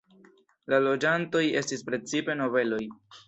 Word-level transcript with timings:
La 0.73 0.79
loĝantoj 0.85 1.43
estis 1.63 1.85
precipe 1.91 2.39
nobeloj. 2.43 2.81